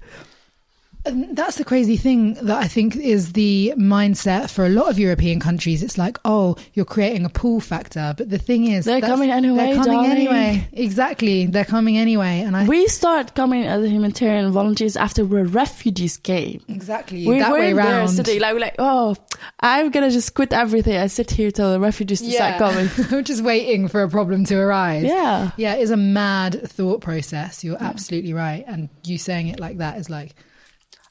[1.33, 5.39] That's the crazy thing that I think is the mindset for a lot of European
[5.39, 5.83] countries.
[5.83, 9.57] It's like, oh, you're creating a pull factor, but the thing is, They're coming anyway,
[9.73, 10.11] They're coming darling.
[10.11, 10.67] anyway.
[10.73, 16.17] Exactly, they're coming anyway, and I We start coming as humanitarian volunteers after where refugees
[16.17, 16.61] came.
[16.67, 18.09] exactly We that way weren't round.
[18.11, 19.15] sitting like we're like, oh,
[19.59, 20.97] I'm gonna just quit everything.
[20.97, 22.89] I sit here till the refugees start coming.
[23.11, 25.03] I'm just waiting for a problem to arise.
[25.05, 25.51] Yeah.
[25.57, 27.63] Yeah, it is a mad thought process.
[27.63, 30.35] You're absolutely right, and you saying it like that is like,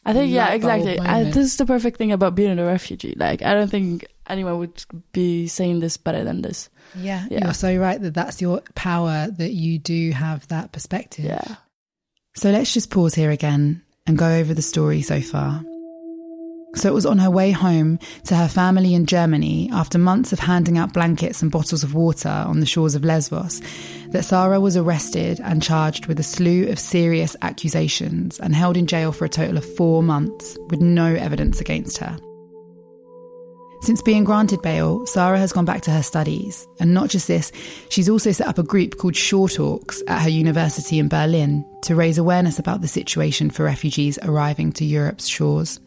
[0.09, 0.99] I think yeah, exactly.
[0.99, 3.15] I, this is the perfect thing about being a refugee.
[3.17, 6.71] Like I don't think anyone would be saying this better than this.
[6.97, 7.45] Yeah, Yeah.
[7.45, 11.27] you're so right that that's your power that you do have that perspective.
[11.27, 11.57] Yeah.
[12.35, 15.63] So let's just pause here again and go over the story so far.
[16.75, 20.39] So it was on her way home to her family in Germany after months of
[20.39, 23.61] handing out blankets and bottles of water on the shores of Lesbos
[24.11, 28.87] that Sarah was arrested and charged with a slew of serious accusations and held in
[28.87, 32.17] jail for a total of four months with no evidence against her.
[33.81, 36.67] Since being granted bail, Sarah has gone back to her studies.
[36.81, 37.53] And not just this,
[37.89, 41.95] she's also set up a group called Shore Talks at her university in Berlin to
[41.95, 45.79] raise awareness about the situation for refugees arriving to Europe's shores.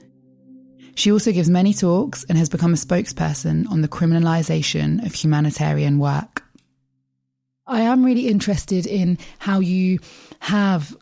[0.95, 5.99] She also gives many talks and has become a spokesperson on the criminalisation of humanitarian
[5.99, 6.43] work.
[7.67, 9.99] I am really interested in how you
[10.39, 10.95] have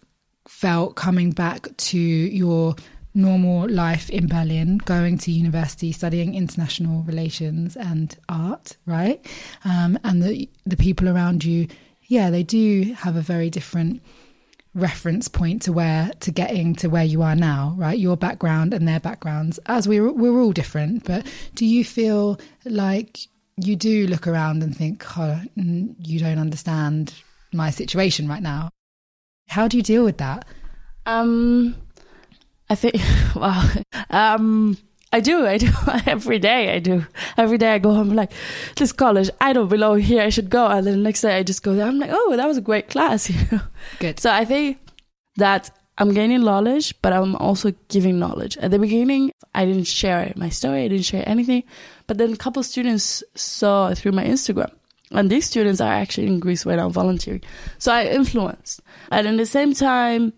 [0.48, 2.76] felt coming back to your
[3.14, 9.26] normal life in Berlin, going to university, studying international relations and art, right?
[9.66, 11.68] Um, and the the people around you,
[12.08, 14.02] yeah, they do have a very different
[14.76, 17.98] reference point to where to getting to where you are now, right?
[17.98, 21.06] Your background and their backgrounds, as we're we're all different.
[21.06, 23.20] But do you feel like
[23.58, 27.14] you do look around and think, oh, you don't understand
[27.54, 28.70] my situation right now?
[29.48, 30.46] How do you deal with that?
[31.06, 31.76] Um,
[32.70, 32.96] I think,
[33.36, 33.68] wow.
[34.10, 34.78] Um,
[35.12, 35.70] I do, I do
[36.06, 36.76] every day.
[36.76, 37.06] I do
[37.38, 37.74] every day.
[37.74, 38.32] I go home like
[38.76, 39.30] this college.
[39.42, 40.22] I don't belong here.
[40.22, 40.68] I should go.
[40.68, 41.88] And then the next day I just go there.
[41.88, 43.30] I'm like, oh, that was a great class.
[43.40, 43.62] You know.
[44.00, 44.20] Good.
[44.20, 44.78] So I think
[45.38, 48.58] that I'm gaining knowledge, but I'm also giving knowledge.
[48.58, 50.84] At the beginning, I didn't share my story.
[50.84, 51.64] I didn't share anything.
[52.08, 54.72] But then a couple students saw through my Instagram.
[55.12, 57.42] And these students are actually in Greece right now volunteering.
[57.80, 58.82] So I influenced.
[59.12, 60.34] And at the same time,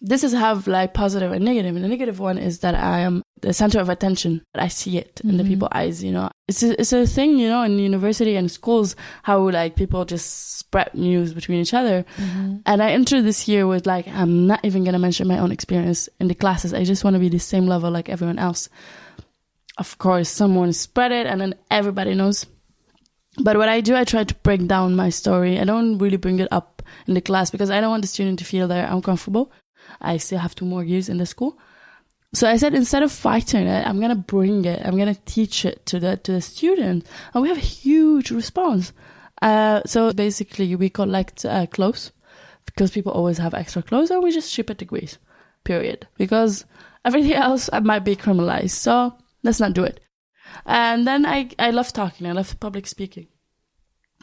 [0.00, 1.74] this is have like positive and negative.
[1.76, 4.42] And the negative one is that I am the center of attention.
[4.54, 5.48] I see it in the Mhm.
[5.48, 6.30] people's eyes, you know.
[6.48, 10.58] It's a, it's a thing, you know, in university and schools, how like people just
[10.58, 12.04] spread news between each other.
[12.66, 15.52] And I entered this year with like, I'm not even going to mention my own
[15.52, 16.72] experience in the classes.
[16.74, 18.68] I just want to be the same level like everyone else.
[19.78, 22.46] Of course, someone spread it and then everybody knows.
[23.38, 25.58] But what I do, I try to break down my story.
[25.60, 28.38] I don't really bring it up in the class because I don't want the student
[28.38, 29.52] to feel they're uncomfortable.
[30.00, 31.58] I still have two more years in the school.
[32.34, 34.82] So I said instead of fighting it, I'm gonna bring it.
[34.84, 38.92] I'm gonna teach it to the to the student, and we have a huge response.
[39.40, 42.12] Uh, so basically, we collect uh, clothes
[42.66, 45.18] because people always have extra clothes, and we just ship it to Greece.
[45.64, 46.08] Period.
[46.18, 46.64] Because
[47.04, 48.70] everything else uh, might be criminalized.
[48.70, 50.00] So let's not do it.
[50.64, 52.26] And then I I love talking.
[52.26, 53.28] I love public speaking.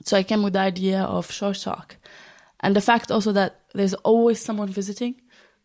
[0.04, 1.98] So I came with the idea of short talk,
[2.60, 5.16] and the fact also that there's always someone visiting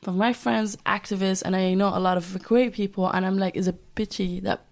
[0.03, 3.57] from my friends, activists, and I know a lot of great people, and I'm like,
[3.57, 4.65] it's a pity that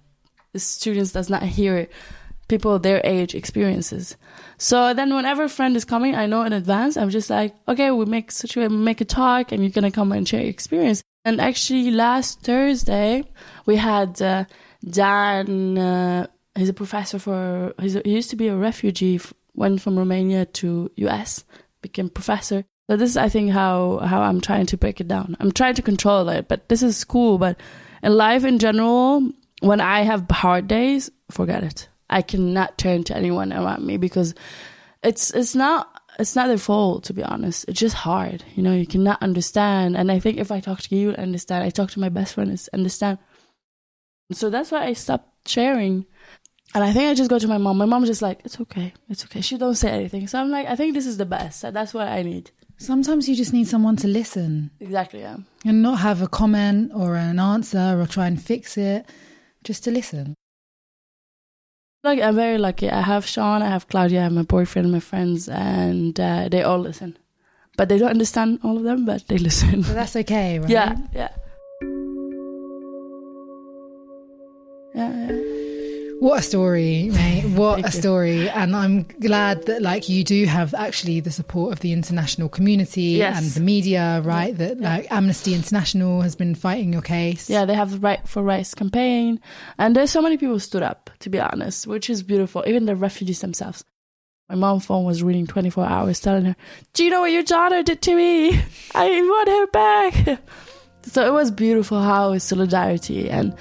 [0.52, 1.88] the students does not hear
[2.48, 4.16] people their age experiences.
[4.58, 7.90] So then whenever a friend is coming, I know in advance, I'm just like, okay,
[7.90, 11.02] we make such a make a talk, and you're gonna come and share your experience.
[11.24, 13.24] And actually, last Thursday
[13.66, 14.44] we had uh,
[14.88, 15.76] Dan.
[15.76, 17.74] Uh, he's a professor for.
[17.80, 19.20] He used to be a refugee.
[19.54, 21.44] Went from Romania to U.S.
[21.80, 22.64] Became professor.
[22.88, 25.36] So this is, I think, how how I'm trying to break it down.
[25.40, 27.38] I'm trying to control it, but this is cool.
[27.38, 27.58] But
[28.02, 29.28] in life in general,
[29.60, 31.88] when I have hard days, forget it.
[32.08, 34.34] I cannot turn to anyone around me because
[35.02, 37.64] it's it's not it's not their fault to be honest.
[37.68, 38.44] It's just hard.
[38.54, 39.96] You know, you cannot understand.
[39.96, 41.64] And I think if I talk to you, you'll understand.
[41.64, 43.18] I talk to my best friend, is understand.
[44.32, 46.06] So that's why I stopped sharing.
[46.74, 47.78] And I think I just go to my mom.
[47.78, 49.40] My mom's just like, it's okay, it's okay.
[49.40, 50.26] She don't say anything.
[50.26, 51.62] So I'm like, I think this is the best.
[51.62, 52.50] That's what I need.
[52.78, 55.20] Sometimes you just need someone to listen Exactly.
[55.20, 55.38] Yeah.
[55.64, 59.06] and not have a comment or an answer or try and fix it,
[59.64, 60.34] just to listen.
[62.04, 62.88] Like I'm very lucky.
[62.90, 66.62] I have Sean, I have Claudia, I have my boyfriend, my friends, and uh, they
[66.62, 67.16] all listen.
[67.76, 69.82] But they don't understand all of them, but they listen.
[69.82, 70.68] But that's okay, right?
[70.70, 71.28] Yeah, yeah.
[74.94, 75.55] Yeah, yeah.
[76.18, 77.44] What a story, mate.
[77.54, 78.48] What a story.
[78.48, 83.18] And I'm glad that like you do have actually the support of the international community
[83.18, 83.36] Yes.
[83.38, 84.56] and the media, right?
[84.56, 84.88] That Yeah.
[84.96, 87.50] like Amnesty International has been fighting your case.
[87.50, 89.40] Yeah, they have the Write for Rights campaign,
[89.78, 91.10] and there's so many people stood up.
[91.20, 92.64] To be honest, which is beautiful.
[92.66, 93.84] Even the refugees themselves.
[94.48, 96.56] My mom phone was ringing 24 hours, telling her,
[96.94, 98.58] "Do you know what your daughter did to me?
[98.94, 100.40] I want her back."
[101.02, 103.54] so it was beautiful how solidarity, and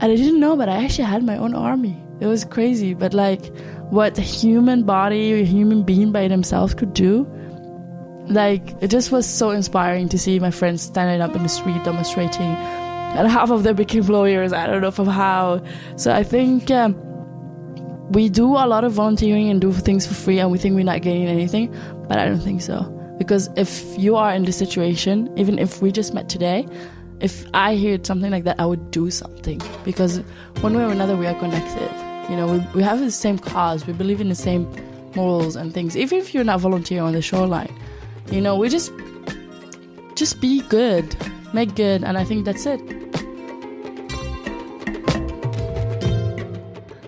[0.00, 2.02] and I didn't know, but I actually had my own army.
[2.20, 3.44] It was crazy, but like
[3.90, 7.26] what a human body, a human being by themselves could do.
[8.28, 11.82] Like it just was so inspiring to see my friends standing up in the street
[11.84, 12.56] demonstrating
[13.16, 14.52] and half of them became lawyers.
[14.52, 15.62] I don't know from how.
[15.96, 16.94] So I think um,
[18.10, 20.84] we do a lot of volunteering and do things for free and we think we're
[20.84, 21.74] not getting anything,
[22.08, 22.92] but I don't think so.
[23.18, 26.66] Because if you are in this situation, even if we just met today,
[27.20, 29.60] if I heard something like that, I would do something.
[29.84, 30.18] Because
[30.60, 31.90] one way or another, we are connected.
[32.30, 34.70] You know, we, we have the same cause, we believe in the same
[35.14, 35.96] morals and things.
[35.96, 37.72] Even if you're not volunteering on the shoreline,
[38.30, 38.92] you know, we just
[40.14, 41.14] just be good,
[41.52, 42.80] make good, and I think that's it.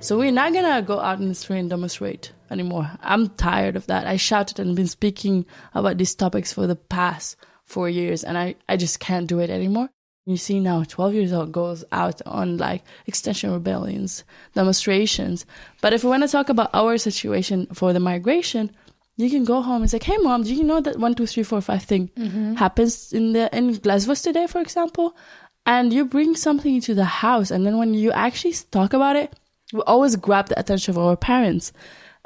[0.00, 2.90] So we're not gonna go out in the street and demonstrate anymore.
[3.02, 4.06] I'm tired of that.
[4.06, 5.44] I shouted and been speaking
[5.74, 9.50] about these topics for the past four years, and I, I just can't do it
[9.50, 9.90] anymore.
[10.28, 14.24] You see now, 12 years old goes out on like Extinction Rebellions,
[14.54, 15.46] demonstrations.
[15.80, 18.70] But if we want to talk about our situation for the migration,
[19.16, 21.42] you can go home and say, "Hey, mom, do you know that one, two, three,
[21.44, 22.54] four, five thing Mm-hmm.
[22.56, 25.16] happens in the in Glasgow today, for example?"
[25.64, 29.32] And you bring something into the house, and then when you actually talk about it,
[29.72, 31.72] we always grab the attention of our parents,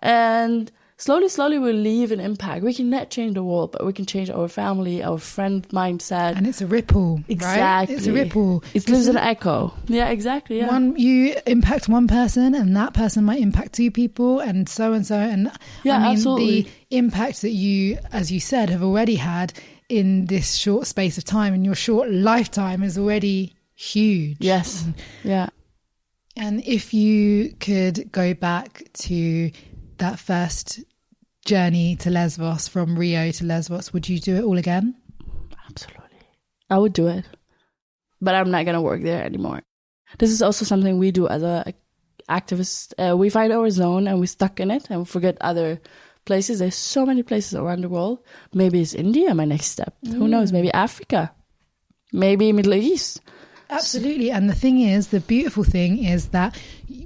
[0.00, 0.72] and
[1.02, 2.62] slowly, slowly, we leave an impact.
[2.62, 6.36] We cannot change the world, but we can change our family, our friend mindset.
[6.36, 7.24] And it's a ripple, right?
[7.28, 7.94] Exactly.
[7.96, 8.62] It's a ripple.
[8.72, 9.74] It leaves an echo.
[9.88, 10.58] Yeah, exactly.
[10.58, 10.68] Yeah.
[10.68, 15.04] One you impact one person, and that person might impact two people, and so and
[15.04, 15.16] so.
[15.16, 15.50] And
[15.82, 16.62] Yeah, I mean, absolutely.
[16.62, 19.52] the impact that you, as you said, have already had
[19.88, 24.36] in this short space of time, in your short lifetime, is already huge.
[24.40, 24.86] yes.
[25.24, 25.48] Yeah.
[26.36, 29.50] And if you could go back to
[29.98, 30.80] that first
[31.44, 34.94] journey to Lesbos from Rio to Lesbos, would you do it all again?
[35.68, 36.18] Absolutely.
[36.70, 37.24] I would do it.
[38.20, 39.62] But I'm not going to work there anymore.
[40.18, 41.74] This is also something we do as a
[42.28, 42.94] activist.
[42.98, 45.80] Uh, we find our zone and we stuck in it and we forget other
[46.24, 46.60] places.
[46.60, 48.20] There's so many places around the world.
[48.54, 49.96] Maybe it's India, my next step.
[50.04, 50.52] Who knows?
[50.52, 51.32] Maybe Africa.
[52.12, 53.20] Maybe Middle East.
[53.72, 54.30] Absolutely.
[54.30, 56.56] And the thing is, the beautiful thing is that,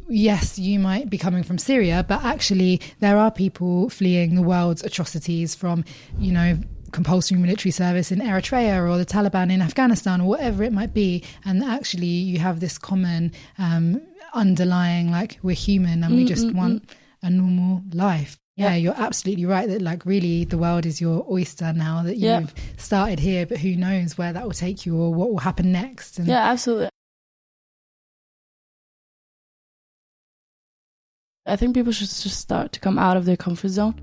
[0.09, 4.83] yes, you might be coming from Syria, but actually, there are people fleeing the world's
[4.83, 5.85] atrocities from,
[6.19, 6.59] you know,
[6.93, 11.23] compulsory military service in Eritrea or the Taliban in Afghanistan or whatever it might be.
[11.45, 14.03] And actually, you have this common um,
[14.35, 16.57] underlying, like, we're human and we mm, just mm, mm.
[16.57, 16.91] want
[17.23, 18.39] a normal life.
[18.57, 22.23] Yeah, you're absolutely right that, like, really the world is your oyster now that you've
[22.23, 22.47] Yeah.
[22.79, 26.19] started here, but who knows where that will take you or what will happen next.
[26.19, 26.89] And Yeah, absolutely.
[31.45, 33.95] I think people should just start to come out of their comfort zone.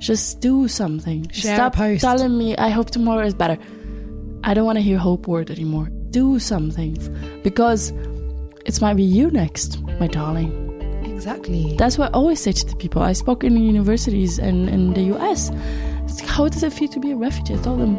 [0.00, 1.28] Just do something.
[1.30, 2.00] Share Stop post.
[2.00, 3.58] telling me I hope tomorrow is better.
[4.42, 5.90] I don't want to hear hope word anymore.
[6.10, 6.96] Do something
[7.42, 7.90] because
[8.64, 10.67] it might be you next, my darling.
[11.18, 11.74] Exactly.
[11.76, 13.02] That's what I always say to the people.
[13.02, 15.50] I spoke in universities and in the US.
[16.24, 17.54] How does it feel to be a refugee?
[17.54, 17.98] I told them,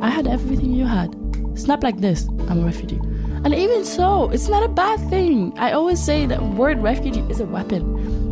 [0.00, 1.10] I had everything you had.
[1.58, 3.00] Snap like this, I'm a refugee.
[3.44, 5.52] And even so, it's not a bad thing.
[5.58, 7.82] I always say that word refugee is a weapon.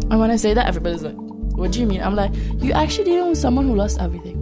[0.09, 1.16] And when I say that, everybody's like,
[1.59, 2.01] what do you mean?
[2.01, 2.30] I'm like,
[2.62, 4.38] you actually dealing with someone who lost everything.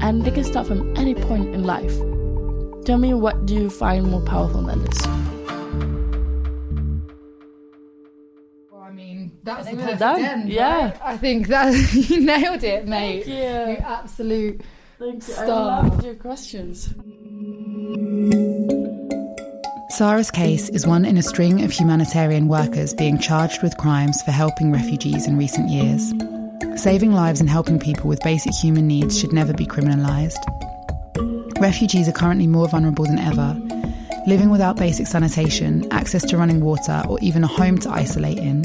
[0.00, 1.96] And they can start from any point in life.
[2.84, 5.39] Tell me what do you find more powerful than this?
[9.46, 10.24] I that's think the we're perfect done.
[10.24, 10.48] end.
[10.50, 10.84] Yeah.
[10.84, 11.00] right?
[11.02, 11.72] I think that
[12.10, 13.26] you nailed it, mate.
[13.26, 13.34] you.
[13.34, 14.60] You absolute.
[14.98, 15.34] Thank you.
[15.34, 15.82] I Star.
[15.82, 16.94] loved your questions.
[19.90, 24.30] Sarah's case is one in a string of humanitarian workers being charged with crimes for
[24.30, 26.12] helping refugees in recent years.
[26.80, 30.38] Saving lives and helping people with basic human needs should never be criminalised.
[31.60, 33.54] Refugees are currently more vulnerable than ever.
[34.26, 38.64] Living without basic sanitation, access to running water, or even a home to isolate in,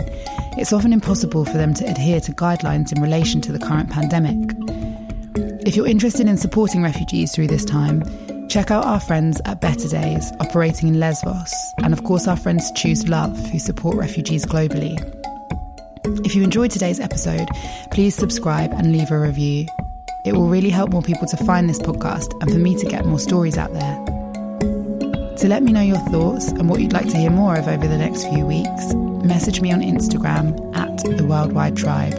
[0.57, 4.53] it's often impossible for them to adhere to guidelines in relation to the current pandemic.
[5.65, 8.03] If you're interested in supporting refugees through this time,
[8.49, 12.69] check out our friends at Better Days, operating in Lesbos, and of course our friends
[12.73, 14.95] Choose Love, who support refugees globally.
[16.25, 17.47] If you enjoyed today's episode,
[17.91, 19.67] please subscribe and leave a review.
[20.25, 23.05] It will really help more people to find this podcast and for me to get
[23.05, 24.14] more stories out there.
[25.45, 27.87] To let me know your thoughts and what you'd like to hear more of over
[27.87, 32.13] the next few weeks, message me on Instagram at The Worldwide Tribe.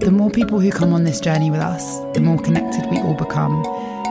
[0.00, 3.14] The more people who come on this journey with us, the more connected we all
[3.14, 3.64] become,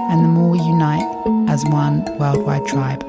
[0.09, 1.05] and the more we unite
[1.47, 3.03] as one worldwide tribe.